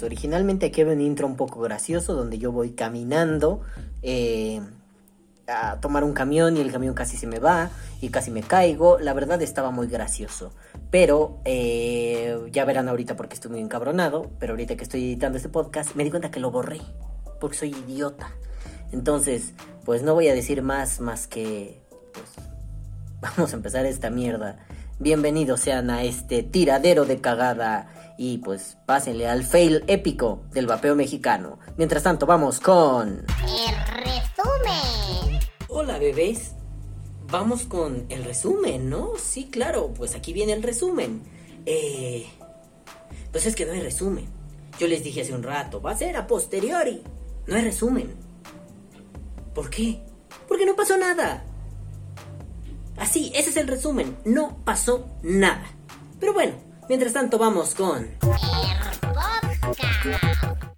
[0.00, 3.60] Pues originalmente aquí había un intro un poco gracioso donde yo voy caminando
[4.00, 4.62] eh,
[5.46, 7.68] a tomar un camión y el camión casi se me va
[8.00, 8.98] y casi me caigo.
[8.98, 10.54] La verdad estaba muy gracioso.
[10.90, 14.30] Pero eh, ya verán ahorita porque estoy muy encabronado.
[14.38, 16.80] Pero ahorita que estoy editando este podcast me di cuenta que lo borré.
[17.38, 18.30] Porque soy idiota.
[18.92, 19.52] Entonces,
[19.84, 21.78] pues no voy a decir más más que...
[22.14, 22.46] Pues,
[23.36, 24.64] vamos a empezar esta mierda.
[24.98, 30.94] Bienvenidos sean a este tiradero de cagada y pues pásenle al fail épico del vapeo
[30.94, 31.58] mexicano.
[31.78, 33.24] Mientras tanto, vamos con...
[33.48, 35.40] El resumen.
[35.68, 36.50] Hola bebés.
[37.30, 39.12] Vamos con el resumen, ¿no?
[39.16, 41.22] Sí, claro, pues aquí viene el resumen.
[41.64, 42.26] Eh...
[43.32, 44.28] Pues es que no hay resumen.
[44.78, 47.02] Yo les dije hace un rato, va a ser a posteriori.
[47.46, 48.14] No hay resumen.
[49.54, 50.02] ¿Por qué?
[50.46, 51.42] Porque no pasó nada.
[52.98, 54.18] Así, ese es el resumen.
[54.26, 55.64] No pasó nada.
[56.18, 56.52] Pero bueno,
[56.90, 58.08] mientras tanto vamos con...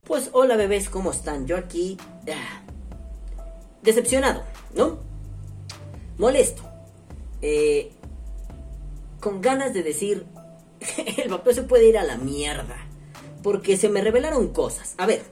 [0.04, 1.46] Pues hola bebés, ¿cómo están?
[1.46, 1.96] Yo aquí...
[2.30, 2.60] ah,
[3.80, 4.42] decepcionado,
[4.74, 4.98] ¿no?
[6.18, 6.64] Molesto.
[7.40, 7.92] Eh,
[9.20, 10.26] con ganas de decir...
[11.16, 12.76] el vapeo se puede ir a la mierda.
[13.42, 14.94] Porque se me revelaron cosas.
[14.98, 15.22] A ver.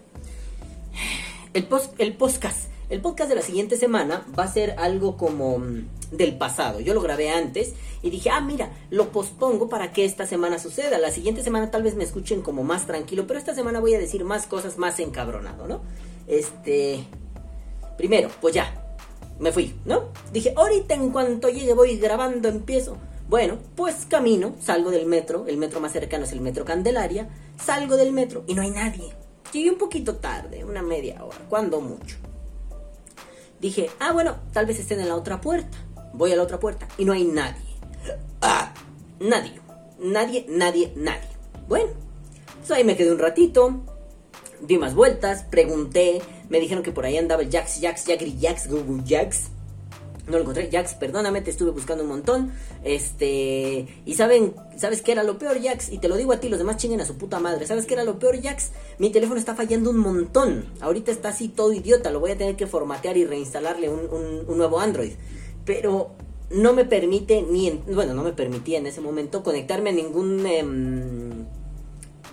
[1.53, 2.70] El, post, el podcast.
[2.91, 6.81] El podcast de la siguiente semana va a ser algo como mm, del pasado.
[6.81, 10.99] Yo lo grabé antes y dije, ah, mira, lo pospongo para que esta semana suceda.
[10.99, 14.01] La siguiente semana tal vez me escuchen como más tranquilo, pero esta semana voy a
[14.01, 15.83] decir más cosas más encabronado, ¿no?
[16.27, 17.05] Este...
[17.97, 18.97] Primero, pues ya,
[19.39, 20.09] me fui, ¿no?
[20.33, 22.97] Dije, ahorita en cuanto llegue voy grabando, empiezo.
[23.29, 27.97] Bueno, pues camino, salgo del metro, el metro más cercano es el metro Candelaria, salgo
[27.97, 29.15] del metro y no hay nadie.
[29.53, 32.17] Llegué un poquito tarde, una media hora, cuando mucho.
[33.61, 35.79] Dije, ah, bueno, tal vez estén en la otra puerta.
[36.13, 37.63] Voy a la otra puerta y no hay nadie.
[38.41, 38.73] Ah,
[39.21, 39.61] nadie.
[39.99, 41.29] Nadie, nadie, nadie.
[41.69, 41.93] Bueno,
[42.71, 43.81] ahí me quedé un ratito.
[44.61, 46.23] Di más vueltas, pregunté.
[46.49, 49.51] Me dijeron que por ahí andaba el Jax, Jax, Jagri, Jax, Google Jax.
[50.27, 50.69] No lo encontré.
[50.71, 52.53] Jax, perdóname, te estuve buscando un montón.
[52.85, 53.87] Este.
[54.05, 55.91] Y saben, ¿sabes qué era lo peor, Jax?
[55.91, 57.67] Y te lo digo a ti, los demás chinguen a su puta madre.
[57.67, 58.71] ¿Sabes qué era lo peor, Jax?
[58.99, 60.67] Mi teléfono está fallando un montón.
[60.81, 62.11] Ahorita está así todo idiota.
[62.11, 64.09] Lo voy a tener que formatear y reinstalarle un,
[64.47, 65.13] un- nuevo Android.
[65.65, 66.11] Pero
[66.51, 67.69] no me permite ni.
[67.69, 70.45] en- bueno, no me permitía en ese momento conectarme a ningún.
[70.47, 71.30] em,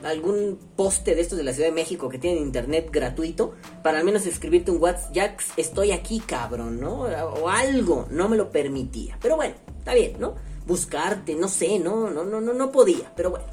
[0.04, 3.54] algún poste de estos de la Ciudad de México que tienen internet gratuito
[3.84, 7.02] para al menos escribirte un WhatsApp, Jax, estoy aquí, cabrón, ¿no?
[7.02, 9.18] O algo, no me lo permitía.
[9.22, 10.36] Pero bueno, está bien, ¿no?
[10.66, 13.46] Buscarte, no sé, no, no, no, no, no podía, pero bueno.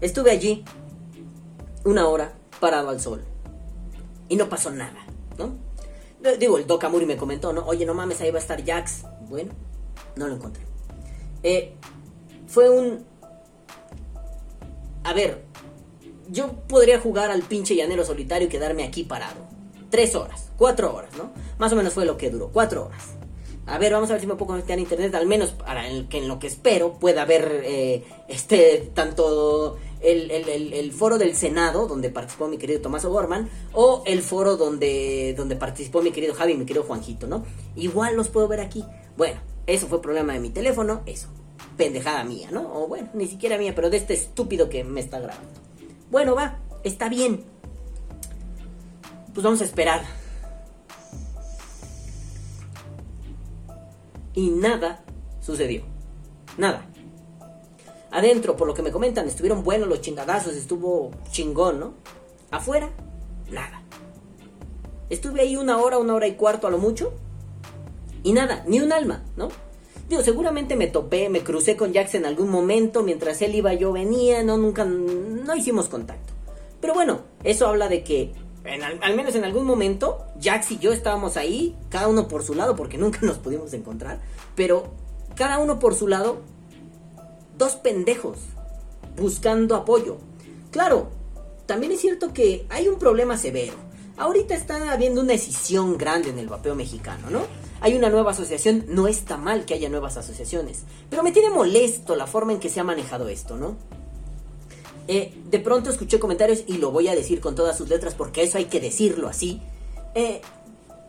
[0.00, 0.64] Estuve allí
[1.84, 3.24] una hora parado al sol
[4.28, 5.06] y no pasó nada,
[5.38, 5.56] ¿no?
[6.38, 7.66] Digo, el Doc Amuri me comentó, ¿no?
[7.66, 9.04] Oye, no mames, ahí va a estar Jax.
[9.28, 9.52] Bueno,
[10.16, 10.64] no lo encontré.
[11.42, 11.74] Eh,
[12.46, 13.04] fue un...
[15.02, 15.43] A ver,
[16.30, 19.40] yo podría jugar al pinche llanero solitario y quedarme aquí parado.
[19.90, 21.30] Tres horas, cuatro horas, ¿no?
[21.58, 23.14] Más o menos fue lo que duró, cuatro horas.
[23.66, 26.06] A ver, vamos a ver si me puedo conectar a internet, al menos para el,
[26.08, 32.10] que en lo que espero pueda haber eh, este tanto el, foro del Senado, donde
[32.10, 36.66] participó mi querido Tomás O'Gorman, o el foro donde, donde participó mi querido Javi mi
[36.66, 37.44] querido Juanjito, ¿no?
[37.74, 38.84] Igual los puedo ver aquí.
[39.16, 41.28] Bueno, eso fue problema de mi teléfono, eso.
[41.78, 42.70] Pendejada mía, ¿no?
[42.74, 45.60] O bueno, ni siquiera mía, pero de este estúpido que me está grabando.
[46.10, 47.44] Bueno, va, está bien.
[49.32, 50.02] Pues vamos a esperar.
[54.34, 55.04] Y nada
[55.40, 55.82] sucedió.
[56.56, 56.86] Nada.
[58.10, 61.94] Adentro, por lo que me comentan, estuvieron buenos los chingadazos, estuvo chingón, ¿no?
[62.50, 62.90] Afuera,
[63.50, 63.82] nada.
[65.10, 67.12] Estuve ahí una hora, una hora y cuarto a lo mucho.
[68.22, 69.48] Y nada, ni un alma, ¿no?
[70.08, 73.92] Digo, seguramente me topé, me crucé con Jax en algún momento, mientras él iba yo
[73.92, 76.32] venía, no, nunca, no hicimos contacto.
[76.80, 78.32] Pero bueno, eso habla de que,
[78.64, 82.54] al, al menos en algún momento, Jax y yo estábamos ahí, cada uno por su
[82.54, 84.20] lado, porque nunca nos pudimos encontrar,
[84.54, 84.92] pero
[85.34, 86.42] cada uno por su lado,
[87.56, 88.38] dos pendejos,
[89.16, 90.18] buscando apoyo.
[90.70, 91.08] Claro,
[91.66, 93.74] también es cierto que hay un problema severo.
[94.16, 97.42] Ahorita está habiendo una decisión grande en el vapeo mexicano, ¿no?
[97.80, 102.14] Hay una nueva asociación, no está mal que haya nuevas asociaciones, pero me tiene molesto
[102.14, 103.76] la forma en que se ha manejado esto, ¿no?
[105.06, 108.42] Eh, de pronto escuché comentarios y lo voy a decir con todas sus letras porque
[108.42, 109.60] eso hay que decirlo así.
[110.14, 110.40] Eh,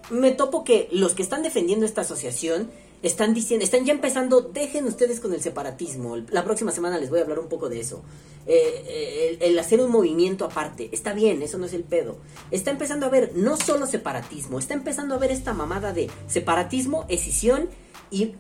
[0.10, 2.70] me topo que los que están defendiendo esta asociación
[3.04, 6.18] están diciendo, están ya empezando, dejen ustedes con el separatismo.
[6.32, 8.02] La próxima semana les voy a hablar un poco de eso.
[8.48, 12.18] Eh, eh, el, hacer un movimiento aparte, está bien, eso no es el pedo.
[12.52, 17.06] Está empezando a ver no solo separatismo, está empezando a ver esta mamada de separatismo,
[17.10, 17.70] escisión
[18.12, 18.34] y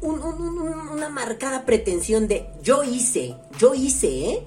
[0.00, 4.42] un- un- un- una marcada pretensión de yo hice, yo hice, ¿eh?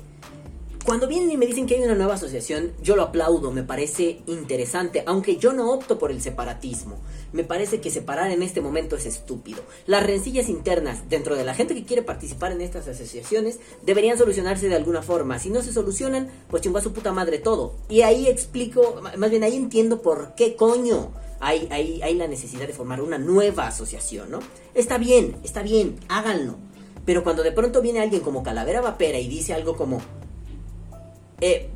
[0.85, 4.21] Cuando vienen y me dicen que hay una nueva asociación, yo lo aplaudo, me parece
[4.27, 6.99] interesante, aunque yo no opto por el separatismo.
[7.33, 9.63] Me parece que separar en este momento es estúpido.
[9.87, 14.69] Las rencillas internas dentro de la gente que quiere participar en estas asociaciones deberían solucionarse
[14.69, 15.39] de alguna forma.
[15.39, 17.73] Si no se solucionan, pues chingó a su puta madre todo.
[17.89, 22.67] Y ahí explico, más bien ahí entiendo por qué coño hay, hay, hay la necesidad
[22.67, 24.39] de formar una nueva asociación, ¿no?
[24.75, 26.57] Está bien, está bien, háganlo.
[27.05, 30.01] Pero cuando de pronto viene alguien como Calavera Vapera y dice algo como,
[31.41, 31.69] eh,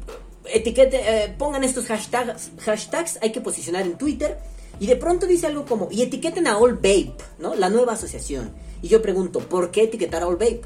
[0.46, 4.38] eh, pongan estos hashtags, hashtags, hay que posicionar en Twitter.
[4.80, 7.56] Y de pronto dice algo como, y etiqueten a All Vape, ¿no?
[7.56, 8.52] La nueva asociación.
[8.82, 10.62] Y yo pregunto, ¿por qué etiquetar a All Vape?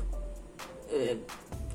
[0.92, 1.18] Eh,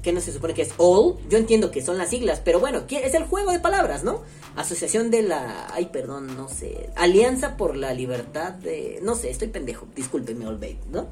[0.02, 1.16] ¿Qué no se supone que es All?
[1.28, 4.22] Yo entiendo que son las siglas, pero bueno, es el juego de palabras, ¿no?
[4.54, 5.66] Asociación de la...
[5.72, 6.90] Ay, perdón, no sé.
[6.94, 9.00] Alianza por la libertad de...
[9.02, 11.08] No sé, estoy pendejo, discúlpeme All Vape, ¿no?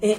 [0.00, 0.18] Eh,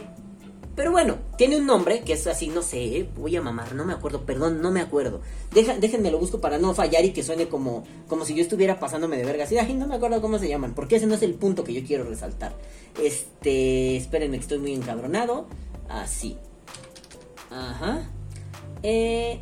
[0.75, 3.94] pero bueno, tiene un nombre que es así, no sé, voy a mamar, no me
[3.94, 5.22] acuerdo, perdón, no me acuerdo.
[5.54, 8.77] Deja, déjenme lo busco para no fallar y que suene como, como si yo estuviera
[8.77, 9.45] pasándome de verga.
[9.45, 11.74] Así, ay, no me acuerdo cómo se llaman, porque ese no es el punto que
[11.74, 12.54] yo quiero resaltar.
[13.01, 15.48] Este, espérenme que estoy muy encabronado.
[15.88, 16.38] Así.
[17.50, 18.10] Ajá.
[18.83, 19.39] Eh,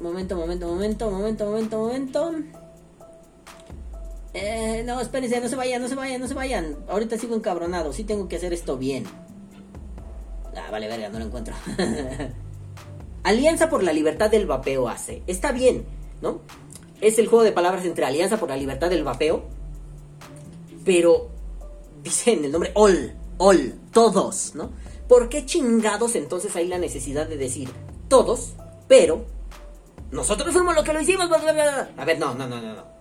[0.00, 2.34] momento, momento, momento, momento, momento, momento.
[4.34, 6.76] Eh, no, espérense, no se vayan, no se vayan, no se vayan.
[6.88, 9.04] Ahorita sigo encabronado, sí tengo que hacer esto bien.
[10.56, 11.54] Ah, vale, verga, no lo encuentro.
[13.22, 15.22] Alianza por la Libertad del Vapeo hace.
[15.26, 15.84] Está bien,
[16.22, 16.40] ¿no?
[17.00, 19.44] Es el juego de palabras entre Alianza por la Libertad del Vapeo.
[20.84, 21.28] Pero
[22.02, 24.70] dicen el nombre All, All, todos, ¿no?
[25.08, 27.70] ¿Por qué chingados entonces hay la necesidad de decir
[28.08, 28.54] todos,
[28.86, 29.24] pero
[30.10, 31.30] nosotros fuimos los que lo hicimos?
[31.30, 32.99] A ver, no, no, no, no, no.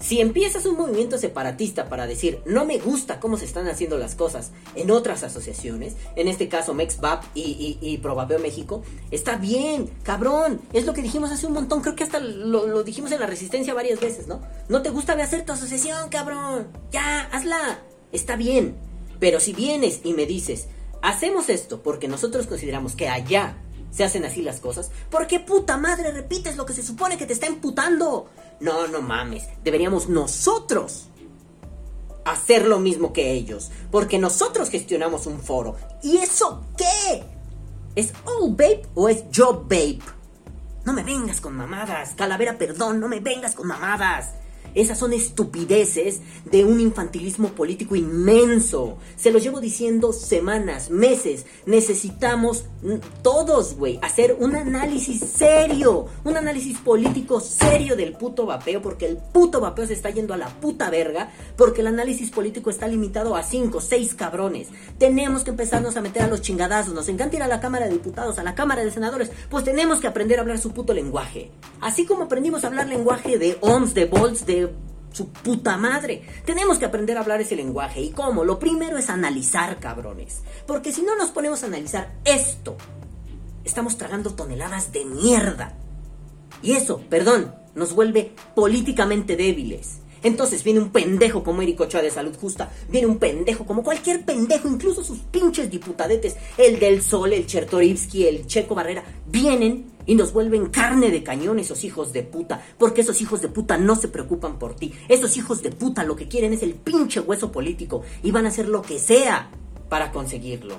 [0.00, 4.14] Si empiezas un movimiento separatista para decir no me gusta cómo se están haciendo las
[4.14, 8.00] cosas en otras asociaciones, en este caso MEXVAP y, y,
[8.38, 12.82] México, está bien, cabrón, es lo que dijimos hace un montón, creo que hasta lo,
[12.82, 14.42] dijimos en la resistencia varias veces, ¿no?
[14.68, 17.82] No te gusta hacer tu asociación, cabrón, ya, hazla,
[18.12, 18.76] está bien,
[19.20, 20.66] pero si vienes y me dices,
[21.02, 23.56] hacemos esto porque nosotros consideramos que allá
[23.94, 27.26] se hacen así las cosas, ¿por qué puta madre repites lo que se supone que
[27.26, 28.28] te está imputando?
[28.60, 29.44] No, no mames.
[29.62, 31.08] Deberíamos nosotros
[32.24, 33.70] hacer lo mismo que ellos.
[33.90, 35.76] Porque nosotros gestionamos un foro.
[36.02, 37.24] ¿Y eso qué?
[37.94, 40.00] ¿Es All Babe o es Job Babe?
[40.84, 42.14] No me vengas con mamadas.
[42.14, 44.32] Calavera, perdón, no me vengas con mamadas.
[44.74, 48.98] Esas son estupideces de un infantilismo político inmenso.
[49.16, 51.46] Se los llevo diciendo semanas, meses.
[51.66, 52.64] Necesitamos
[53.22, 59.16] todos, güey, hacer un análisis serio, un análisis político serio del puto vapeo, porque el
[59.16, 63.36] puto vapeo se está yendo a la puta verga, porque el análisis político está limitado
[63.36, 64.68] a cinco, seis cabrones.
[64.98, 66.94] Tenemos que empezarnos a meter a los chingadazos.
[66.94, 70.00] Nos encanta ir a la Cámara de Diputados, a la Cámara de Senadores, pues tenemos
[70.00, 71.50] que aprender a hablar su puto lenguaje.
[71.80, 74.63] Así como aprendimos a hablar lenguaje de ohms, de volts, de
[75.12, 76.22] su puta madre.
[76.44, 78.00] Tenemos que aprender a hablar ese lenguaje.
[78.00, 78.44] ¿Y cómo?
[78.44, 80.42] Lo primero es analizar, cabrones.
[80.66, 82.76] Porque si no nos ponemos a analizar esto,
[83.64, 85.74] estamos tragando toneladas de mierda.
[86.62, 90.00] Y eso, perdón, nos vuelve políticamente débiles.
[90.22, 94.24] Entonces viene un pendejo como Eric Ochoa de Salud Justa, viene un pendejo como cualquier
[94.24, 100.14] pendejo, incluso sus pinches diputadetes, el del Sol, el Chertorivsky, el Checo Barrera, vienen y
[100.14, 103.96] nos vuelven carne de cañón esos hijos de puta, porque esos hijos de puta no
[103.96, 104.92] se preocupan por ti.
[105.08, 108.50] Esos hijos de puta lo que quieren es el pinche hueso político y van a
[108.50, 109.50] hacer lo que sea
[109.88, 110.78] para conseguirlo.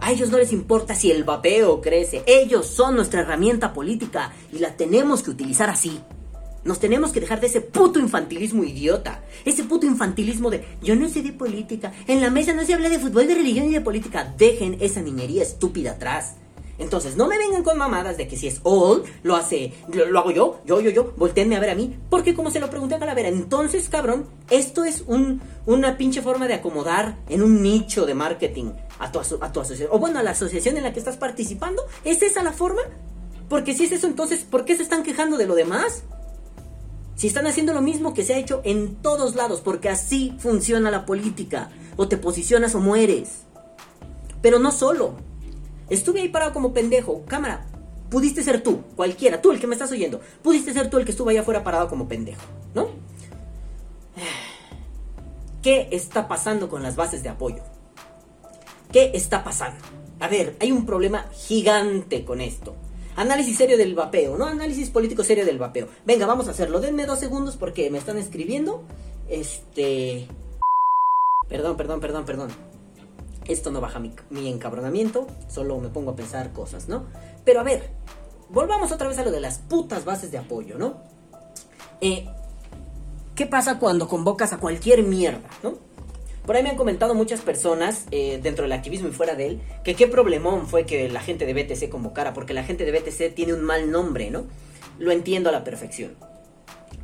[0.00, 4.58] A ellos no les importa si el vapeo crece, ellos son nuestra herramienta política y
[4.58, 6.00] la tenemos que utilizar así.
[6.64, 9.24] Nos tenemos que dejar de ese puto infantilismo idiota.
[9.44, 11.92] Ese puto infantilismo de yo no sé de política.
[12.06, 14.34] En la mesa no se habla de fútbol, de religión y de política.
[14.36, 16.36] Dejen esa niñería estúpida atrás.
[16.78, 20.30] Entonces, no me vengan con mamadas de que si es all, lo hace, lo, hago
[20.30, 21.98] yo, yo, yo, yo, volteenme a ver a mí.
[22.08, 26.46] Porque como se lo pregunté a Calavera, entonces, cabrón, esto es un, una pinche forma
[26.46, 29.88] de acomodar en un nicho de marketing a tu, a tu asociación.
[29.92, 31.82] O bueno, a la asociación en la que estás participando.
[32.04, 32.82] ¿Es esa la forma?
[33.48, 36.04] Porque si es eso, entonces, ¿por qué se están quejando de lo demás?
[37.16, 40.90] Si están haciendo lo mismo que se ha hecho en todos lados, porque así funciona
[40.92, 41.70] la política.
[41.96, 43.40] O te posicionas o mueres.
[44.40, 45.16] Pero no solo.
[45.90, 47.24] Estuve ahí parado como pendejo.
[47.26, 47.66] Cámara,
[48.10, 50.20] pudiste ser tú, cualquiera, tú el que me estás oyendo.
[50.42, 52.42] Pudiste ser tú el que estuvo allá afuera parado como pendejo,
[52.74, 52.88] ¿no?
[55.62, 57.62] ¿Qué está pasando con las bases de apoyo?
[58.92, 59.84] ¿Qué está pasando?
[60.20, 62.74] A ver, hay un problema gigante con esto.
[63.16, 64.46] Análisis serio del vapeo, ¿no?
[64.46, 65.88] Análisis político serio del vapeo.
[66.06, 66.80] Venga, vamos a hacerlo.
[66.80, 68.84] Denme dos segundos porque me están escribiendo.
[69.28, 70.28] Este.
[71.48, 72.50] Perdón, perdón, perdón, perdón.
[73.48, 77.06] Esto no baja mi, mi encabronamiento, solo me pongo a pensar cosas, ¿no?
[77.44, 77.90] Pero a ver,
[78.50, 81.02] volvamos otra vez a lo de las putas bases de apoyo, ¿no?
[82.00, 82.28] Eh,
[83.34, 85.74] ¿Qué pasa cuando convocas a cualquier mierda, ¿no?
[86.44, 89.60] Por ahí me han comentado muchas personas eh, dentro del activismo y fuera de él
[89.84, 93.34] que qué problemón fue que la gente de BTC convocara, porque la gente de BTC
[93.34, 94.44] tiene un mal nombre, ¿no?
[94.98, 96.16] Lo entiendo a la perfección.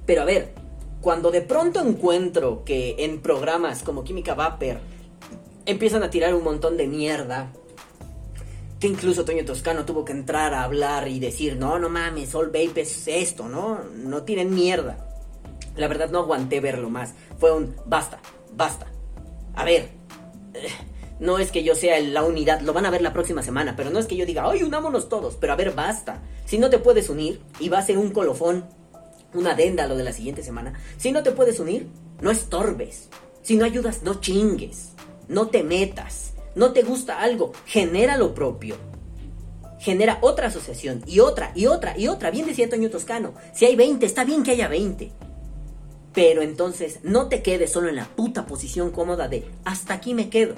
[0.07, 0.55] Pero a ver,
[1.03, 4.79] cuando de pronto encuentro que en programas como Química Vapor
[5.67, 7.53] empiezan a tirar un montón de mierda,
[8.81, 12.47] que incluso Toño Toscano tuvo que entrar a hablar y decir, no, no mames, All
[12.47, 13.81] Vape es esto, ¿no?
[13.97, 15.09] No tienen mierda.
[15.77, 17.15] La verdad no aguanté verlo más.
[17.39, 18.19] Fue un, basta,
[18.53, 18.87] basta.
[19.55, 19.89] A ver,
[20.53, 20.69] eh,
[21.19, 23.91] no es que yo sea la unidad, lo van a ver la próxima semana, pero
[23.91, 26.23] no es que yo diga, ay, unámonos todos, pero a ver, basta.
[26.45, 28.65] Si no te puedes unir y va a ser un colofón,
[29.33, 31.89] una adenda a lo de la siguiente semana, si no te puedes unir,
[32.21, 33.09] no estorbes.
[33.43, 34.94] Si no ayudas, no chingues.
[35.29, 36.35] No te metas.
[36.55, 38.77] No te gusta algo, genera lo propio.
[39.81, 42.31] Genera otra asociación y otra y otra y otra.
[42.31, 45.11] Bien decía Toño Toscano, si hay 20, está bien que haya 20.
[46.13, 50.31] Pero entonces no te quedes solo en la puta posición cómoda de hasta aquí me
[50.31, 50.55] quedo.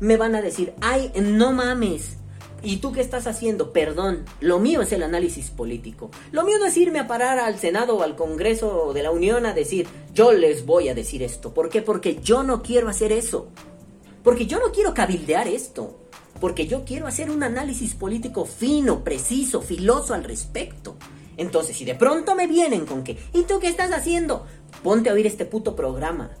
[0.00, 2.16] Me van a decir, ay, no mames.
[2.62, 3.72] ¿Y tú qué estás haciendo?
[3.72, 6.10] Perdón, lo mío es el análisis político.
[6.32, 9.44] Lo mío no es irme a parar al Senado o al Congreso de la Unión
[9.44, 11.52] a decir, yo les voy a decir esto.
[11.52, 11.82] ¿Por qué?
[11.82, 13.50] Porque yo no quiero hacer eso.
[14.26, 16.00] Porque yo no quiero cabildear esto.
[16.40, 20.96] Porque yo quiero hacer un análisis político fino, preciso, filoso al respecto.
[21.36, 24.44] Entonces, si de pronto me vienen con que, ¿y tú qué estás haciendo?
[24.82, 26.32] Ponte a oír este puto programa.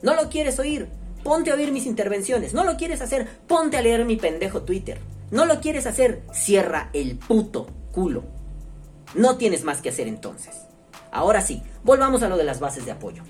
[0.00, 0.88] ¿No lo quieres oír?
[1.22, 2.54] Ponte a oír mis intervenciones.
[2.54, 3.28] ¿No lo quieres hacer?
[3.46, 4.98] Ponte a leer mi pendejo Twitter.
[5.30, 6.22] ¿No lo quieres hacer?
[6.32, 8.24] Cierra el puto culo.
[9.14, 10.54] No tienes más que hacer entonces.
[11.12, 13.22] Ahora sí, volvamos a lo de las bases de apoyo.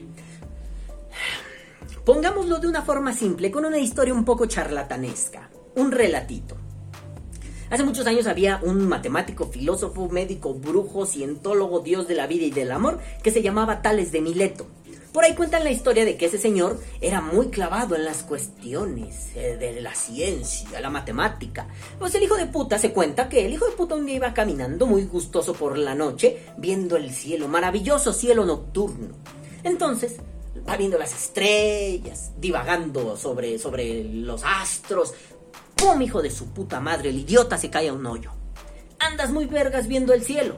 [2.05, 5.49] Pongámoslo de una forma simple, con una historia un poco charlatanesca.
[5.75, 6.55] Un relatito.
[7.71, 12.51] Hace muchos años había un matemático, filósofo, médico, brujo, cientólogo, dios de la vida y
[12.51, 14.67] del amor, que se llamaba Tales de Mileto.
[15.15, 19.31] Por ahí cuentan la historia de que ese señor era muy clavado en las cuestiones
[19.35, 21.69] eh, de la ciencia, la matemática.
[21.99, 24.35] Pues el hijo de puta se cuenta que el hijo de puta un día iba
[24.35, 29.15] caminando muy gustoso por la noche, viendo el cielo, maravilloso cielo nocturno.
[29.63, 30.17] Entonces,
[30.69, 35.15] va viendo las estrellas, divagando sobre, sobre los astros,
[35.75, 37.11] ¡Pum, hijo de su puta madre!
[37.11, 38.31] El idiota se cae a un hoyo.
[38.99, 40.57] Andas muy vergas viendo el cielo.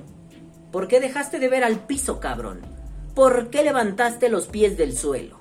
[0.71, 2.61] ¿Por qué dejaste de ver al piso, cabrón?
[3.15, 5.39] ¿Por qué levantaste los pies del suelo?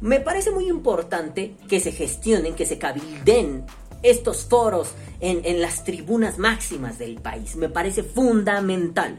[0.00, 3.64] Me parece muy importante que se gestionen, que se cabilden
[4.02, 7.56] estos foros en, en las tribunas máximas del país.
[7.56, 9.18] Me parece fundamental.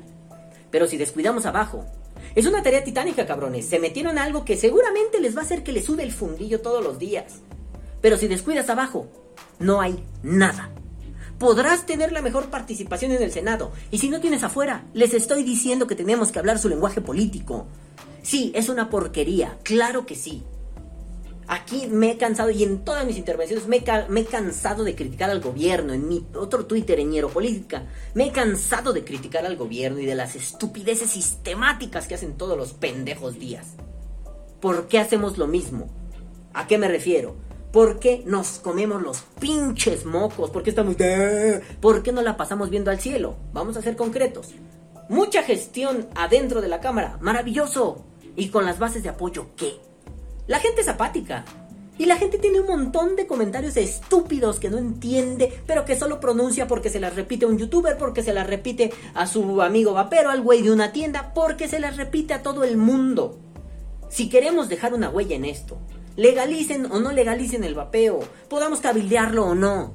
[0.70, 1.86] Pero si descuidamos abajo,
[2.36, 3.66] es una tarea titánica, cabrones.
[3.66, 6.62] Se metieron a algo que seguramente les va a hacer que les sude el fundillo
[6.62, 7.40] todos los días.
[8.02, 9.08] Pero si descuidas abajo,
[9.60, 10.70] no hay nada.
[11.38, 13.72] Podrás tener la mejor participación en el Senado.
[13.90, 17.68] Y si no tienes afuera, les estoy diciendo que tenemos que hablar su lenguaje político.
[18.22, 20.44] Sí, es una porquería, claro que sí.
[21.54, 23.84] Aquí me he cansado y en todas mis intervenciones me,
[24.22, 25.92] he cansado de criticar al gobierno.
[25.92, 30.16] En mi otro Twitter, en Política, me he cansado de criticar al gobierno y de
[30.16, 33.76] las estupideces sistemáticas que hacen todos los pendejos días.
[34.62, 35.90] ¿Por qué hacemos lo mismo?
[36.54, 37.36] ¿A qué me refiero?
[37.74, 40.52] ¿Por qué nos comemos los pinches mocos?
[40.52, 40.96] ¿Por qué estamos...
[41.82, 43.36] ¿Por qué no la pasamos viendo al cielo?
[43.52, 44.52] Vamos a ser concretos.
[45.10, 47.18] Mucha gestión adentro de la cámara.
[47.20, 48.06] Maravilloso.
[48.38, 49.91] ¿Y con las bases de apoyo qué?
[50.52, 51.46] La gente es apática.
[51.98, 56.20] Y la gente tiene un montón de comentarios estúpidos que no entiende, pero que solo
[56.20, 59.94] pronuncia porque se las repite a un youtuber, porque se las repite a su amigo
[59.94, 63.40] vapero, al güey de una tienda, porque se las repite a todo el mundo.
[64.10, 65.78] Si queremos dejar una huella en esto,
[66.18, 69.94] legalicen o no legalicen el vapeo, podamos cabildearlo o no.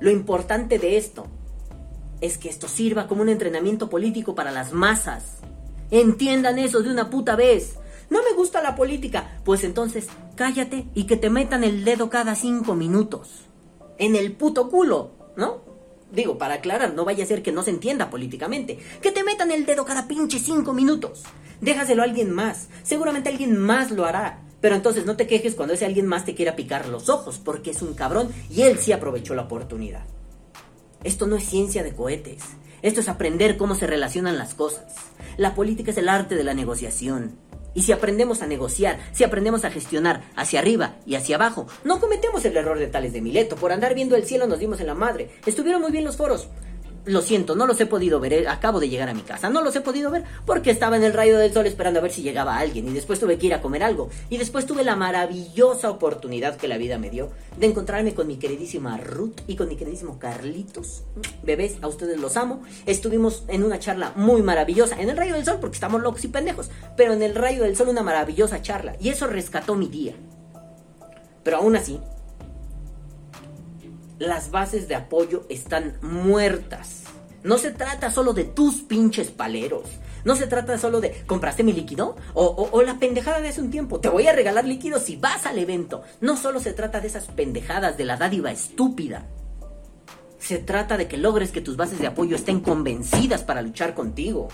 [0.00, 1.26] Lo importante de esto
[2.22, 5.40] es que esto sirva como un entrenamiento político para las masas.
[5.90, 7.76] Entiendan eso de una puta vez.
[8.10, 9.38] No me gusta la política.
[9.44, 13.44] Pues entonces, cállate y que te metan el dedo cada cinco minutos.
[13.98, 15.64] En el puto culo, ¿no?
[16.12, 18.78] Digo, para aclarar, no vaya a ser que no se entienda políticamente.
[19.02, 21.24] Que te metan el dedo cada pinche cinco minutos.
[21.60, 22.68] Déjaselo a alguien más.
[22.82, 24.42] Seguramente alguien más lo hará.
[24.60, 27.70] Pero entonces no te quejes cuando ese alguien más te quiera picar los ojos, porque
[27.70, 30.04] es un cabrón y él sí aprovechó la oportunidad.
[31.04, 32.42] Esto no es ciencia de cohetes.
[32.82, 34.94] Esto es aprender cómo se relacionan las cosas.
[35.36, 37.36] La política es el arte de la negociación.
[37.76, 42.00] Y si aprendemos a negociar, si aprendemos a gestionar hacia arriba y hacia abajo, no
[42.00, 43.54] cometemos el error de tales de Mileto.
[43.56, 45.28] Por andar viendo el cielo nos dimos en la madre.
[45.44, 46.48] Estuvieron muy bien los foros.
[47.06, 48.32] Lo siento, no los he podido ver.
[48.32, 49.48] eh, Acabo de llegar a mi casa.
[49.48, 52.10] No los he podido ver porque estaba en el rayo del sol esperando a ver
[52.10, 52.88] si llegaba alguien.
[52.88, 54.10] Y después tuve que ir a comer algo.
[54.28, 58.36] Y después tuve la maravillosa oportunidad que la vida me dio de encontrarme con mi
[58.36, 61.04] queridísima Ruth y con mi queridísimo Carlitos.
[61.42, 62.62] Bebés, a ustedes los amo.
[62.86, 65.00] Estuvimos en una charla muy maravillosa.
[65.00, 66.70] En el rayo del sol porque estamos locos y pendejos.
[66.96, 68.96] Pero en el rayo del sol una maravillosa charla.
[69.00, 70.14] Y eso rescató mi día.
[71.44, 72.00] Pero aún así,
[74.18, 77.04] las bases de apoyo están muertas.
[77.42, 79.84] No se trata solo de tus pinches paleros.
[80.24, 82.16] No se trata solo de ¿compraste mi líquido?
[82.34, 84.00] O, la pendejada de hace un tiempo.
[84.00, 86.02] Te voy a regalar líquido si vas al evento.
[86.20, 89.26] No solo se trata de esas pendejadas de la dádiva estúpida.
[90.40, 94.48] Se trata de que logres que tus bases de apoyo estén convencidas para luchar contigo.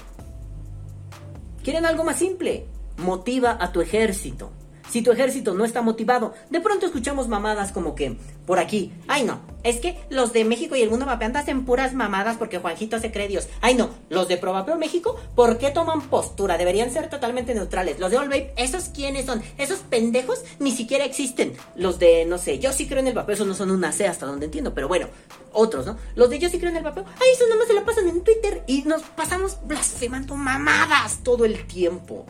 [1.65, 2.67] ¿Quieren algo más simple?
[2.99, 4.53] Motiva a tu ejército.
[4.93, 9.25] Si tu ejército no está motivado, de pronto escuchamos mamadas como que, por aquí, ay
[9.25, 13.01] no, es que los de México y el mundo vapeando hacen puras mamadas porque Juanjito
[13.01, 13.49] se cree Dios.
[13.63, 16.59] Ay no, los de Provapeo México, ¿por qué toman postura?
[16.59, 18.01] Deberían ser totalmente neutrales.
[18.01, 19.43] Los de All Vape, ¿esos quiénes son?
[19.57, 21.55] Esos pendejos ni siquiera existen.
[21.75, 24.07] Los de, no sé, yo sí creo en el vapeo, esos no son una C
[24.07, 25.07] hasta donde entiendo, pero bueno,
[25.55, 25.97] otros, ¿no?
[26.17, 28.23] Los de yo sí creo en el vapeo, ay, esos nomás se la pasan en
[28.23, 32.27] Twitter y nos pasamos blasfemando mamadas todo el tiempo.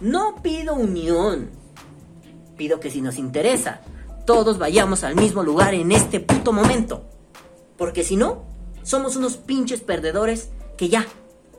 [0.00, 1.57] No pido unión.
[2.58, 3.80] Pido que si nos interesa,
[4.26, 7.04] todos vayamos al mismo lugar en este puto momento.
[7.76, 8.44] Porque si no,
[8.82, 11.06] somos unos pinches perdedores que ya,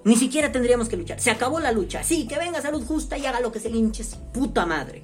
[0.04, 1.22] ni siquiera tendríamos que luchar.
[1.22, 2.04] Se acabó la lucha.
[2.04, 3.70] Sí, que venga salud justa y haga lo que se
[4.04, 5.02] su puta madre.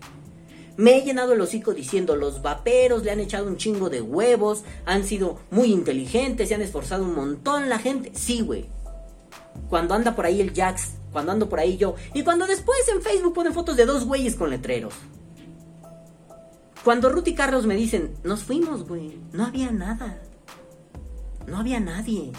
[0.75, 4.65] Me he llenado el hocico diciendo los vaperos le han echado un chingo de huevos,
[4.85, 8.11] han sido muy inteligentes, se han esforzado un montón la gente.
[8.13, 8.65] Sí, güey.
[9.69, 13.01] Cuando anda por ahí el Jax, cuando ando por ahí yo, y cuando después en
[13.01, 14.93] Facebook ponen fotos de dos güeyes con letreros.
[16.85, 20.21] Cuando Ruth y Carlos me dicen, nos fuimos, güey, no había nada.
[21.47, 22.31] No había nadie.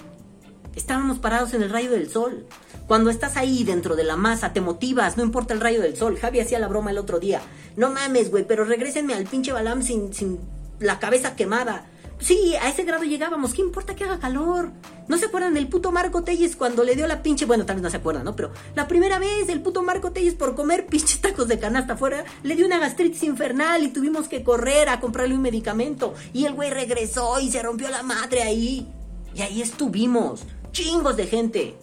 [0.76, 2.46] Estábamos parados en el rayo del sol.
[2.86, 6.16] Cuando estás ahí dentro de la masa, te motivas, no importa el rayo del sol.
[6.16, 7.40] Javi hacía la broma el otro día.
[7.74, 10.38] No mames, güey, pero regrésenme al pinche Balam sin, sin
[10.78, 11.86] la cabeza quemada.
[12.18, 13.52] Sí, a ese grado llegábamos.
[13.52, 14.72] ¿Qué importa que haga calor?
[15.06, 17.44] ¿No se acuerdan del puto Marco Telles cuando le dio la pinche...
[17.44, 18.34] Bueno, tal vez no se acuerdan, ¿no?
[18.34, 22.24] Pero la primera vez el puto Marco Telles por comer pinches tacos de canasta afuera
[22.42, 26.14] le dio una gastritis infernal y tuvimos que correr a comprarle un medicamento.
[26.32, 28.88] Y el güey regresó y se rompió la madre ahí.
[29.34, 30.44] Y ahí estuvimos.
[30.72, 31.76] Chingos de gente.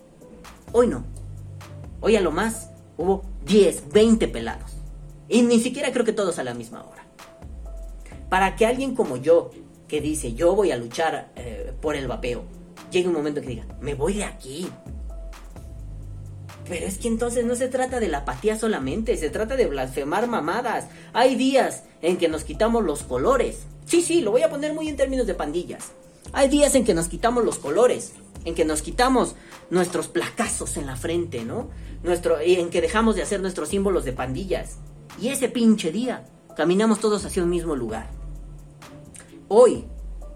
[0.71, 1.05] Hoy no.
[2.01, 4.71] Hoy a lo más hubo 10, 20 pelados.
[5.29, 7.05] Y ni siquiera creo que todos a la misma hora.
[8.29, 9.51] Para que alguien como yo,
[9.93, 12.45] que dice yo voy a luchar eh, por el vapeo,
[12.89, 14.67] llegue un momento que diga, me voy de aquí.
[16.67, 20.27] Pero es que entonces no se trata de la apatía solamente, se trata de blasfemar
[20.27, 20.87] mamadas.
[21.13, 23.67] Hay días en que nos quitamos los colores.
[23.85, 25.91] Sí, sí, lo voy a poner muy en términos de pandillas.
[26.31, 28.13] Hay días en que nos quitamos los colores,
[28.45, 29.35] en que nos quitamos
[29.69, 31.69] nuestros placazos en la frente, ¿no?
[32.01, 34.79] Nuestro, y en que dejamos de hacer nuestros símbolos de pandillas.
[35.21, 36.25] Y ese pinche día
[36.57, 38.22] caminamos todos hacia un mismo lugar.
[39.55, 39.85] Hoy,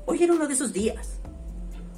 [0.05, 1.17] hoy era uno de esos días.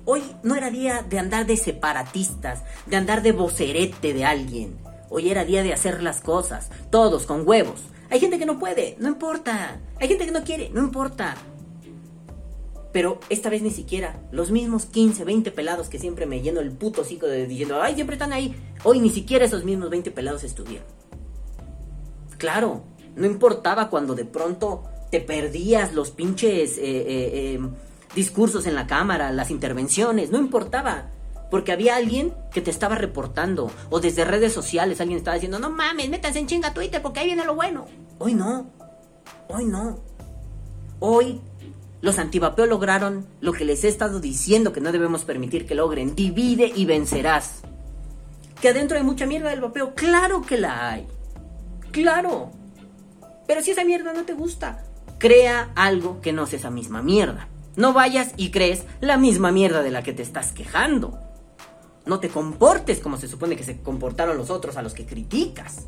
[0.06, 4.78] Hoy no era día de andar de separatistas, de andar de vocerete de alguien.
[5.10, 7.82] Hoy era día de hacer las cosas, todos con huevos.
[8.10, 9.82] Hay gente que no puede, no importa.
[10.00, 11.36] Hay gente que no quiere, no importa.
[12.94, 16.72] Pero esta vez ni siquiera los mismos 15, 20 pelados que siempre me lleno el
[16.72, 18.56] puto hocico de diciendo, ay, siempre están ahí.
[18.86, 20.88] Hoy ni siquiera esos mismos 20 pelados estuvieron.
[22.38, 22.84] Claro,
[23.18, 27.60] no importaba cuando de pronto te perdías los pinches eh, eh, eh,
[28.16, 31.12] discursos en la cámara, las intervenciones, no importaba.
[31.50, 33.72] Porque había alguien que te estaba reportando.
[33.90, 37.26] O desde redes sociales alguien estaba diciendo, no mames, métanse en chinga Twitter porque ahí
[37.26, 37.86] viene lo bueno.
[38.20, 38.70] Hoy no.
[39.48, 39.98] Hoy no.
[41.00, 41.42] Hoy
[42.02, 46.16] los antivapeo lograron lo que les he estado diciendo que no debemos permitir que logren.
[46.16, 47.62] Divide y vencerás.
[48.62, 49.96] Que adentro hay mucha mierda del vapeo.
[49.96, 51.08] Claro que la hay.
[51.92, 52.52] Claro.
[53.48, 54.84] Pero si esa mierda no te gusta,
[55.20, 57.48] crea algo que no sea esa misma mierda.
[57.76, 61.20] No vayas y crees la misma mierda de la que te estás quejando.
[62.06, 65.86] No te comportes como se supone que se comportaron los otros a los que criticas.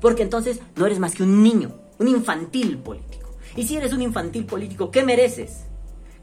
[0.00, 3.34] Porque entonces no eres más que un niño, un infantil político.
[3.56, 5.64] Y si eres un infantil político, ¿qué mereces?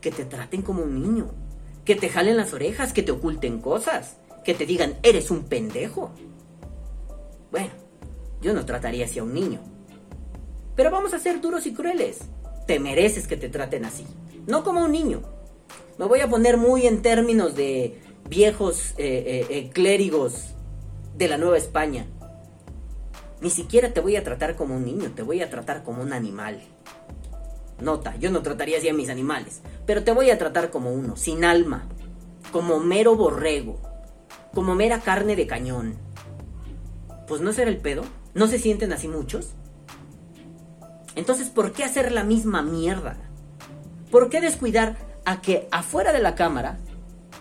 [0.02, 1.32] Que te traten como un niño.
[1.84, 4.18] Que te jalen las orejas, que te oculten cosas.
[4.44, 6.12] Que te digan, eres un pendejo.
[7.52, 7.72] Bueno,
[8.42, 9.60] yo no trataría así a un niño.
[10.76, 12.20] Pero vamos a ser duros y crueles.
[12.66, 14.06] Te mereces que te traten así.
[14.48, 15.22] No como un niño.
[15.98, 20.56] Me voy a poner muy en términos de viejos eh, eh, eh, clérigos
[21.16, 22.08] de la Nueva España.
[23.42, 26.14] Ni siquiera te voy a tratar como un niño, te voy a tratar como un
[26.14, 26.62] animal.
[27.80, 31.18] Nota, yo no trataría así a mis animales, pero te voy a tratar como uno,
[31.18, 31.88] sin alma,
[32.52, 33.80] como mero borrego,
[34.54, 35.96] como mera carne de cañón.
[37.28, 38.04] Pues no será el pedo.
[38.34, 39.54] ¿No se sienten así muchos?
[41.16, 43.18] Entonces, ¿por qué hacer la misma mierda?
[44.12, 46.78] ¿Por qué descuidar a que afuera de la cámara,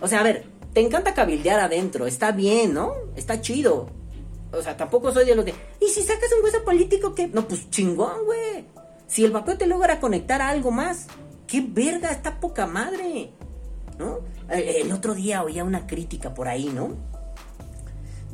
[0.01, 2.93] o sea, a ver, te encanta cabildear adentro, está bien, ¿no?
[3.15, 3.87] Está chido.
[4.51, 7.27] O sea, tampoco soy de los de, ¿y si sacas un hueso político qué?
[7.27, 8.65] No, pues chingón, güey.
[9.07, 11.07] Si el vapeo te logra conectar a algo más,
[11.47, 13.31] qué verga, está poca madre.
[13.97, 14.19] ¿No?
[14.49, 16.95] Eh, El otro día oía una crítica por ahí, ¿no?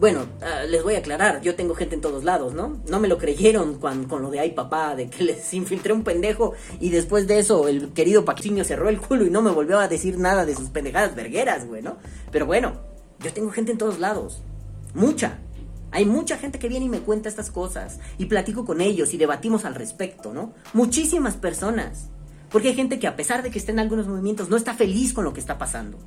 [0.02, 2.82] Bueno, ah, les voy a aclarar, yo tengo gente en todos lados, ¿no?
[2.90, 6.04] No me lo creyeron cuan- con lo de ay papá, de que les infiltré un
[6.04, 9.78] pendejo y después de eso el querido Paquiño cerró el culo y no me volvió
[9.78, 11.98] a decir nada de sus pendejadas vergueras, güey, ¿no?
[12.32, 12.74] Pero bueno,
[13.20, 14.42] yo tengo gente en todos lados,
[14.96, 15.38] mucha.
[15.92, 19.18] Hay mucha gente que viene y me cuenta estas cosas y platico con ellos y
[19.18, 20.54] debatimos al respecto, ¿no?
[20.74, 22.08] Muchísimas personas.
[22.50, 25.14] Porque hay gente que a pesar de que esté en algunos movimientos no está feliz
[25.14, 26.00] con lo que está pasando.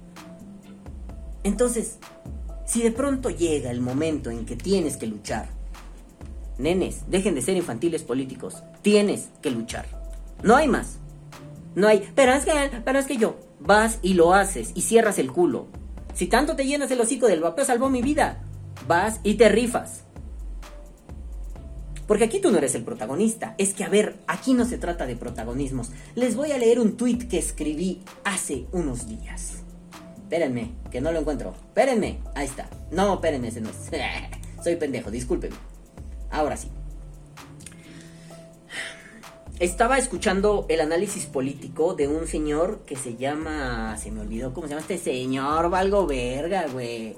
[1.45, 1.99] Entonces,
[2.65, 5.49] si de pronto llega el momento en que tienes que luchar,
[6.59, 9.87] nenes, dejen de ser infantiles políticos, tienes que luchar.
[10.43, 10.99] No hay más.
[11.75, 12.53] No hay, pero es que,
[12.85, 15.67] pero es que yo, vas y lo haces y cierras el culo.
[16.15, 18.43] Si tanto te llenas el hocico del vapeo salvó mi vida,
[18.87, 20.05] vas y te rifas.
[22.07, 23.55] Porque aquí tú no eres el protagonista.
[23.59, 25.91] Es que, a ver, aquí no se trata de protagonismos.
[26.15, 29.64] Les voy a leer un tweet que escribí hace unos días.
[30.35, 31.55] Espérenme, que no lo encuentro.
[31.69, 32.69] Espérenme, ahí está.
[32.91, 33.89] No, espérenme, ese no es.
[34.65, 35.55] Soy pendejo, discúlpenme.
[36.29, 36.73] Ahora sí.
[39.61, 43.97] Estaba escuchando el análisis político de un señor que se llama.
[43.97, 45.71] Se me olvidó cómo se llama este señor.
[45.71, 47.15] Valgo verga, güey.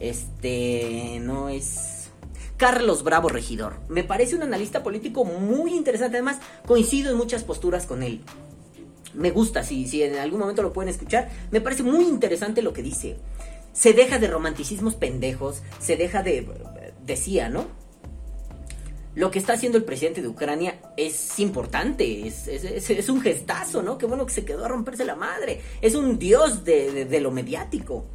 [0.00, 1.18] Este.
[1.20, 2.08] No es.
[2.56, 3.74] Carlos Bravo Regidor.
[3.90, 6.16] Me parece un analista político muy interesante.
[6.16, 8.22] Además, coincido en muchas posturas con él.
[9.14, 11.30] Me gusta, si, si en algún momento lo pueden escuchar.
[11.50, 13.16] Me parece muy interesante lo que dice.
[13.72, 15.62] Se deja de romanticismos pendejos.
[15.80, 16.46] Se deja de.
[17.04, 17.66] Decía, ¿no?
[19.14, 23.96] Lo que está haciendo el presidente de Ucrania es importante, es, es- un gestazo, ¿no?
[23.96, 25.60] Qué bueno que se quedó a romperse la madre.
[25.80, 28.06] Es un dios de, de- de lo mediático.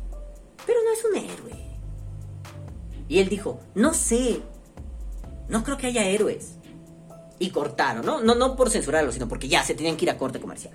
[0.65, 1.65] Pero no es un héroe.
[3.07, 4.41] Y él dijo, no sé,
[5.47, 6.55] no creo que haya héroes.
[7.39, 8.21] Y cortaron, ¿no?
[8.21, 10.73] No, no por censurarlo, sino porque ya se tenían que ir a corte comercial.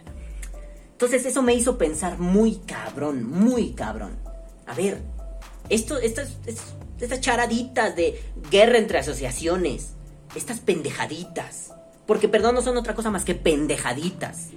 [0.92, 4.16] Entonces eso me hizo pensar muy cabrón, muy cabrón.
[4.66, 5.02] A ver,
[5.68, 6.62] esto, estas, es-
[7.00, 9.90] estas charaditas de guerra entre asociaciones,
[10.34, 11.72] estas pendejaditas,
[12.06, 14.48] porque perdón no son otra cosa más que pendejaditas,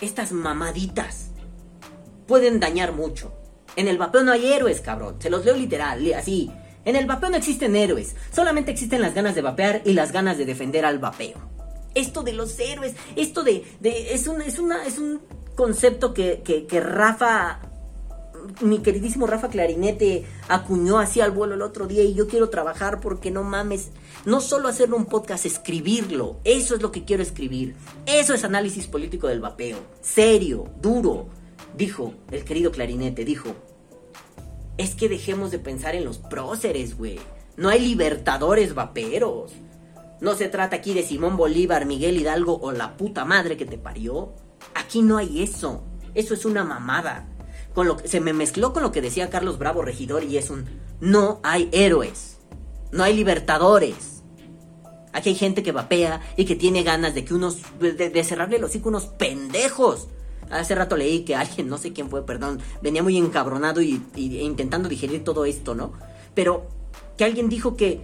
[0.00, 1.26] estas mamaditas,
[2.26, 3.32] pueden dañar mucho.
[3.76, 6.50] En el vapeo no hay héroes, cabrón, se los leo literal, li- así.
[6.84, 10.38] En el vapeo no existen héroes, solamente existen las ganas de vapear y las ganas
[10.38, 11.38] de defender al vapeo.
[11.94, 13.64] Esto de los héroes, esto de...
[13.82, 15.20] es, un, es, una, es un
[15.54, 17.60] concepto que, que, que Rafa
[18.60, 23.00] mi queridísimo Rafa Clarinete acuñó así al vuelo el otro día y yo quiero trabajar
[23.00, 23.90] porque no mames,
[24.24, 28.86] no solo hacerlo un podcast, escribirlo, eso es lo que quiero escribir, eso es análisis
[28.86, 31.28] político del vapeo, serio, duro,
[31.76, 33.54] dijo el querido Clarinete, dijo,
[34.78, 37.18] es que dejemos de pensar en los próceres, güey,
[37.56, 39.52] no hay libertadores vaperos,
[40.20, 43.78] no se trata aquí de Simón Bolívar, Miguel Hidalgo o la puta madre que te
[43.78, 44.32] parió,
[44.74, 47.28] aquí no hay eso, eso es una mamada.
[47.74, 50.50] Con lo que se me mezcló con lo que decía Carlos Bravo Regidor y es
[50.50, 50.66] un
[51.00, 52.38] no hay héroes,
[52.92, 54.22] no hay libertadores.
[55.12, 58.64] Aquí hay gente que vapea y que tiene ganas de que unos de, cerrarle el
[58.64, 60.08] hocico unos pendejos.
[60.52, 64.42] Hace rato leí que alguien, no sé quién fue, perdón, venía muy encabronado y, e
[64.42, 65.92] intentando digerir todo esto, ¿no?
[66.34, 66.68] Pero
[67.16, 68.00] que alguien dijo que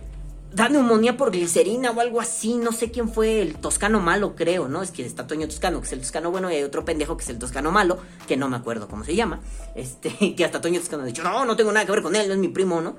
[0.52, 4.66] da neumonía por glicerina o algo así, no sé quién fue, el toscano malo creo,
[4.66, 4.82] ¿no?
[4.82, 7.22] Es que está Toño Toscano, que es el toscano bueno, y hay otro pendejo que
[7.22, 9.40] es el toscano malo, que no me acuerdo cómo se llama,
[9.74, 12.28] este, que hasta Toño Toscano ha dicho, no, no tengo nada que ver con él,
[12.28, 12.96] no es mi primo, ¿no?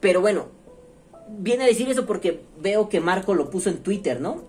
[0.00, 0.48] Pero bueno,
[1.28, 4.42] viene a decir eso porque veo que Marco lo puso en Twitter, ¿no?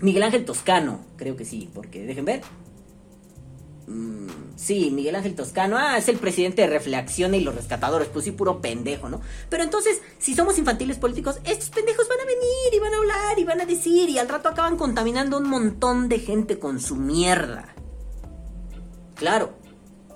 [0.00, 2.42] Miguel Ángel Toscano, creo que sí, porque dejen ver.
[3.88, 8.26] Mm, sí, Miguel Ángel Toscano, ah, es el presidente de Reflexión y los rescatadores, pues
[8.26, 9.22] sí, puro pendejo, ¿no?
[9.48, 13.38] Pero entonces, si somos infantiles políticos, estos pendejos van a venir y van a hablar
[13.38, 16.96] y van a decir y al rato acaban contaminando un montón de gente con su
[16.96, 17.74] mierda.
[19.14, 19.54] Claro,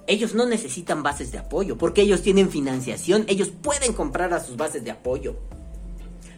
[0.07, 4.59] ellos no necesitan bases de apoyo, porque ellos tienen financiación, ellos pueden comprar a sus
[4.59, 5.37] bases de apoyo.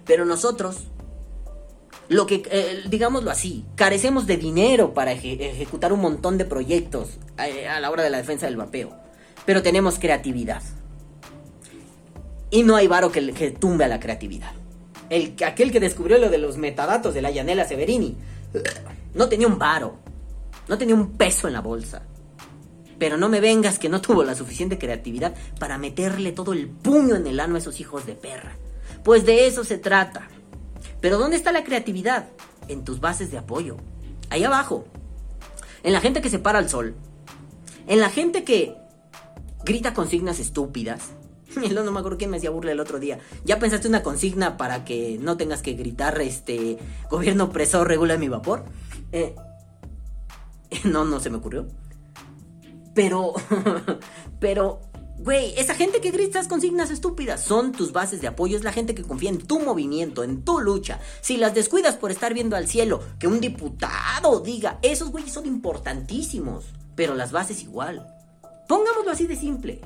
[0.05, 0.85] Pero nosotros,
[2.09, 7.19] lo que, eh, digámoslo así, carecemos de dinero para eje- ejecutar un montón de proyectos
[7.38, 8.95] eh, a la hora de la defensa del vapeo.
[9.47, 10.62] Pero tenemos creatividad.
[12.51, 14.53] Y no hay varo que, que tumbe a la creatividad.
[15.11, 18.17] El, aquel que descubrió lo de los metadatos de la Yanela Severini
[19.14, 19.97] no tenía un varo.
[20.69, 22.03] No tenía un peso en la bolsa.
[22.99, 27.17] Pero no me vengas que no tuvo la suficiente creatividad para meterle todo el puño
[27.17, 28.57] en el ano a esos hijos de perra.
[29.03, 30.29] Pues de eso se trata.
[31.05, 32.31] Pero ¿dónde está la creatividad?
[32.67, 33.77] En tus bases de apoyo.
[34.31, 34.87] Ahí abajo.
[35.83, 36.95] En la gente que se para al sol.
[37.87, 38.75] En la gente que
[39.67, 41.11] grita consignas estúpidas.
[41.75, 43.19] No, me acuerdo quién me hacía burla el otro día.
[43.45, 46.79] ¿Ya pensaste una consigna para que no tengas que gritar, este,
[47.11, 48.64] gobierno opresor, regula mi vapor?
[49.12, 49.35] Eh,
[50.85, 51.69] no, no se me ocurrió.
[52.95, 53.35] Pero,
[54.40, 54.81] pero,
[55.24, 58.72] güey, esa gente que grita esas consignas estúpidas son tus bases de apoyo, es la
[58.72, 61.00] gente que confía en tu movimiento, en tu lucha.
[61.22, 65.46] Si las descuidas por estar viendo al cielo, que un diputado diga, esos güeyes son
[65.46, 68.06] importantísimos, pero las bases igual.
[68.68, 69.80] Pongámoslo así de simple.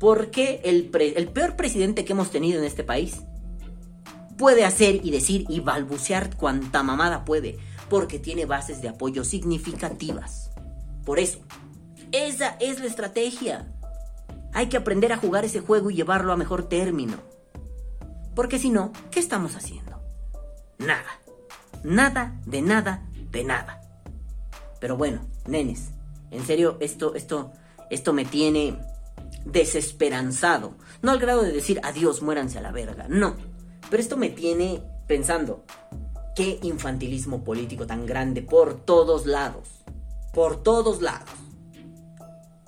[0.00, 3.18] ¿Por qué el, el peor presidente que hemos tenido en este país
[4.36, 7.56] puede hacer y decir y balbucear cuanta mamada puede?
[7.88, 10.50] Porque tiene bases de apoyo significativas.
[11.04, 11.38] Por eso,
[12.10, 13.72] esa es la estrategia.
[14.52, 17.16] Hay que aprender a jugar ese juego y llevarlo a mejor término.
[18.34, 20.00] Porque si no, ¿qué estamos haciendo?
[20.78, 21.20] Nada.
[21.84, 23.80] Nada, de nada, de nada.
[24.80, 25.90] Pero bueno, nenes,
[26.30, 27.52] en serio, esto, esto,
[27.90, 28.78] esto me tiene
[29.44, 30.76] desesperanzado.
[31.02, 33.06] No al grado de decir adiós, muéranse a la verga.
[33.08, 33.36] No.
[33.90, 35.64] Pero esto me tiene pensando,
[36.34, 39.84] qué infantilismo político tan grande por todos lados.
[40.32, 41.28] Por todos lados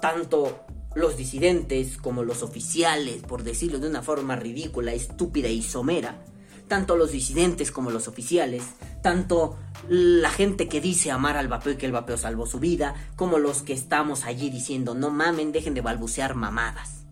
[0.05, 0.64] tanto
[0.95, 6.23] los disidentes como los oficiales, por decirlo de una forma ridícula, estúpida y somera,
[6.69, 8.63] tanto los disidentes como los oficiales,
[9.03, 12.95] tanto la gente que dice amar al vapeo y que el vapeo salvó su vida,
[13.17, 17.05] como los que estamos allí diciendo no mamen, dejen de balbucear mamadas.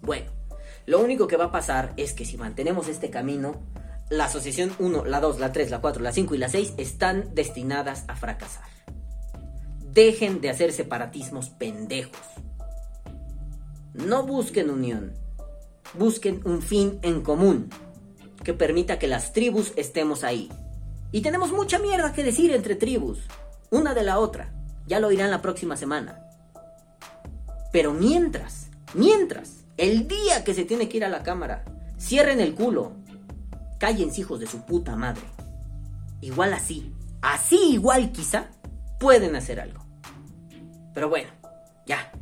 [0.00, 0.30] Bueno,
[0.86, 3.60] lo único que va a pasar es que si mantenemos este camino,
[4.08, 7.34] la asociación 1, la 2, la 3, la 4, la 5 y la 6 están
[7.34, 8.64] destinadas a fracasar.
[9.80, 12.20] Dejen de hacer separatismos pendejos.
[14.04, 15.14] No busquen unión.
[15.94, 17.70] Busquen un fin en común
[18.44, 20.50] que permita que las tribus estemos ahí.
[21.12, 23.20] Y tenemos mucha mierda que decir entre tribus,
[23.70, 24.52] una de la otra.
[24.86, 26.20] Ya lo oirán la próxima semana.
[27.72, 31.64] Pero mientras, mientras, el día que se tiene que ir a la cámara,
[31.98, 32.92] cierren el culo.
[33.78, 35.24] Cállense hijos de su puta madre.
[36.20, 38.50] Igual así, así igual quizá,
[39.00, 39.84] pueden hacer algo.
[40.94, 41.30] Pero bueno,
[41.86, 42.12] ya.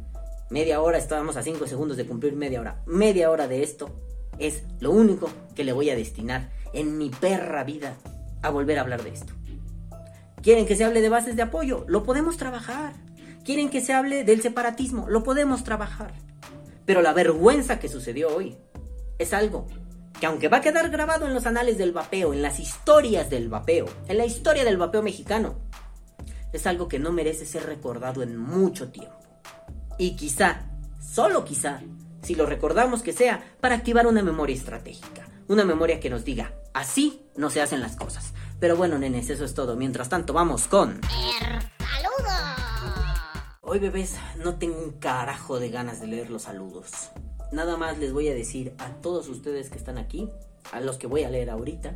[0.50, 2.82] Media hora, estábamos a 5 segundos de cumplir media hora.
[2.86, 3.90] Media hora de esto
[4.38, 7.96] es lo único que le voy a destinar en mi perra vida
[8.42, 9.32] a volver a hablar de esto.
[10.42, 11.84] ¿Quieren que se hable de bases de apoyo?
[11.88, 12.92] Lo podemos trabajar.
[13.44, 15.08] ¿Quieren que se hable del separatismo?
[15.08, 16.12] Lo podemos trabajar.
[16.84, 18.58] Pero la vergüenza que sucedió hoy
[19.18, 19.66] es algo
[20.20, 23.48] que aunque va a quedar grabado en los anales del vapeo, en las historias del
[23.48, 25.54] vapeo, en la historia del vapeo mexicano,
[26.52, 29.23] es algo que no merece ser recordado en mucho tiempo.
[29.98, 30.66] Y quizá,
[31.00, 31.80] solo quizá,
[32.22, 36.52] si lo recordamos que sea para activar una memoria estratégica, una memoria que nos diga,
[36.72, 38.32] así no se hacen las cosas.
[38.58, 39.76] Pero bueno, nenes, eso es todo.
[39.76, 41.00] Mientras tanto, vamos con...
[41.78, 42.32] ¡Saludos!
[43.60, 47.10] Hoy, bebés, no tengo un carajo de ganas de leer los saludos.
[47.52, 50.28] Nada más les voy a decir a todos ustedes que están aquí,
[50.72, 51.94] a los que voy a leer ahorita,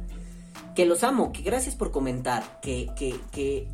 [0.77, 3.69] que los amo, que gracias por comentar, que, que, que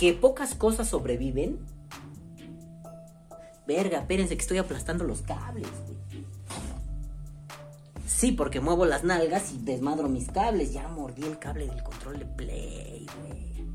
[0.00, 1.58] que pocas cosas sobreviven.
[3.70, 5.68] Verga, espérense que estoy aplastando los cables,
[8.04, 10.72] Sí, porque muevo las nalgas y desmadro mis cables.
[10.72, 13.68] Ya mordí el cable del control de play, güey.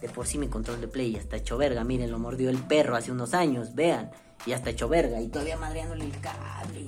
[0.00, 1.84] De por sí mi control de play ya está hecho verga.
[1.84, 4.10] Miren, lo mordió el perro hace unos años, vean.
[4.46, 6.86] Ya está hecho verga y todavía madreándole el cable.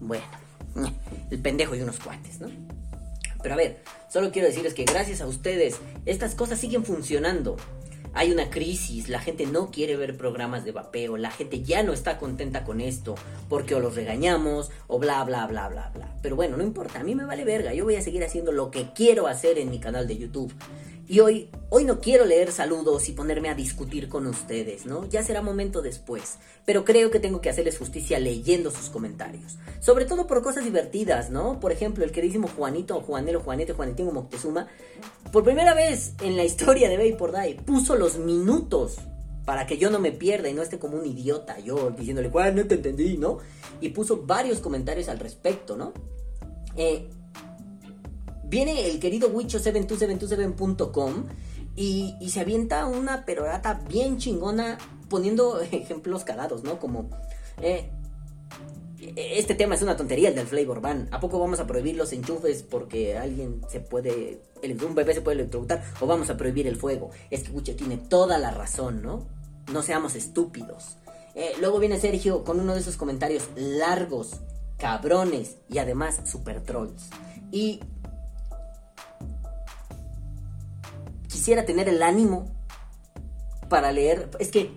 [0.00, 0.24] Bueno,
[1.30, 2.48] el pendejo y unos cuates, ¿no?
[3.40, 7.56] Pero a ver, solo quiero decirles que gracias a ustedes estas cosas siguen funcionando.
[8.18, 11.92] Hay una crisis, la gente no quiere ver programas de vapeo, la gente ya no
[11.92, 13.14] está contenta con esto,
[13.50, 16.14] porque o los regañamos o bla bla bla bla bla.
[16.22, 18.70] Pero bueno, no importa, a mí me vale verga, yo voy a seguir haciendo lo
[18.70, 20.50] que quiero hacer en mi canal de YouTube.
[21.08, 25.08] Y hoy, hoy no quiero leer saludos y ponerme a discutir con ustedes, ¿no?
[25.08, 26.38] Ya será momento después.
[26.64, 29.56] Pero creo que tengo que hacerles justicia leyendo sus comentarios.
[29.78, 31.60] Sobre todo por cosas divertidas, ¿no?
[31.60, 34.66] Por ejemplo, el queridísimo Juanito, Juanelo, Juanete, Juanetín Moctezuma,
[35.30, 38.96] por primera vez en la historia de Bay por Day, puso los minutos
[39.44, 42.56] para que yo no me pierda y no esté como un idiota yo diciéndole, ¿cuál?
[42.56, 43.38] No te entendí, ¿no?
[43.80, 45.92] Y puso varios comentarios al respecto, ¿no?
[46.76, 47.08] Eh,
[48.48, 51.24] Viene el querido Wicho72727.com
[51.74, 54.78] y, y se avienta una perorata bien chingona
[55.08, 56.78] poniendo ejemplos cagados, ¿no?
[56.78, 57.10] Como...
[57.60, 57.90] Eh,
[58.98, 61.08] este tema es una tontería, el del flavor ban.
[61.12, 65.40] ¿A poco vamos a prohibir los enchufes porque alguien se puede, un bebé se puede
[65.40, 65.84] electrocutar?
[66.00, 67.10] ¿O vamos a prohibir el fuego?
[67.30, 69.26] Es que Gucci tiene toda la razón, ¿no?
[69.72, 70.96] No seamos estúpidos.
[71.34, 74.40] Eh, luego viene Sergio con uno de esos comentarios largos,
[74.78, 77.10] cabrones y además super trolls.
[77.52, 77.80] Y
[81.46, 82.50] quisiera tener el ánimo
[83.68, 84.30] para leer.
[84.40, 84.72] Es que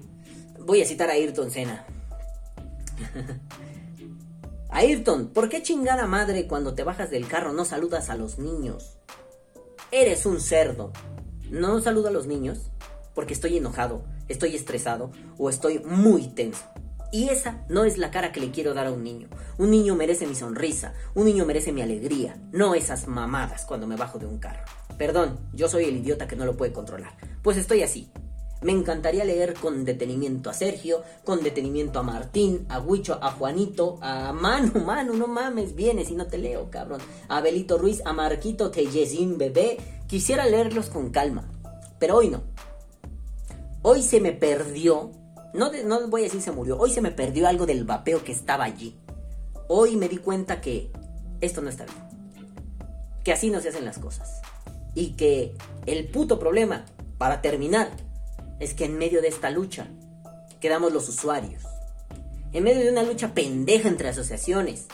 [0.59, 1.83] voy a citar a Ayrton Senna.
[4.69, 8.99] Ayrton, ¿por qué chingada madre cuando te bajas del carro no saludas a los niños?
[9.89, 10.93] Eres un cerdo.
[11.49, 12.69] ¿No saludo a los niños?
[13.15, 16.65] Porque estoy enojado, estoy estresado o estoy muy tenso.
[17.11, 19.27] Y esa no es la cara que le quiero dar a un niño.
[19.57, 23.95] Un niño merece mi sonrisa, un niño merece mi alegría, no esas mamadas cuando me
[23.95, 24.63] bajo de un carro.
[24.97, 27.15] Perdón, yo soy el idiota que no lo puede controlar.
[27.41, 28.11] Pues estoy así,
[28.61, 33.97] me encantaría leer con detenimiento a Sergio, con detenimiento a Martín, a Huicho, a Juanito,
[34.01, 36.99] a Manu, Manu, no mames, vienes y no te leo, cabrón.
[37.29, 39.77] A Belito Ruiz, a Marquito Teyesin Bebé.
[40.07, 41.49] Quisiera leerlos con calma,
[41.99, 42.43] pero hoy no.
[43.81, 45.11] Hoy se me perdió,
[45.53, 48.31] no, no voy a decir se murió, hoy se me perdió algo del vapeo que
[48.31, 48.95] estaba allí.
[49.67, 50.91] Hoy me di cuenta que
[51.41, 51.97] esto no está bien.
[53.23, 54.41] Que así no se hacen las cosas.
[54.95, 56.85] Y que el puto problema,
[57.17, 57.89] para terminar,
[58.59, 59.87] es que en medio de esta lucha
[60.59, 61.63] quedamos los usuarios.
[62.51, 64.87] En medio de una lucha pendeja entre asociaciones.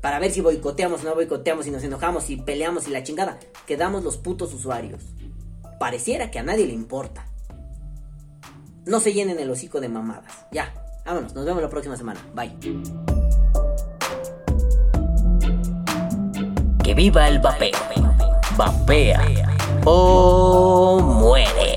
[0.00, 3.38] Para ver si boicoteamos o no boicoteamos, si nos enojamos, si peleamos y la chingada.
[3.66, 5.02] Quedamos los putos usuarios.
[5.78, 7.26] Pareciera que a nadie le importa
[8.86, 10.46] no se llenen el hocico de mamadas.
[10.50, 10.72] Ya,
[11.04, 12.20] vámonos, nos vemos la próxima semana.
[12.34, 12.52] Bye.
[16.82, 17.78] Que viva el vapeo.
[18.56, 19.20] Vapea
[19.84, 21.71] o muere.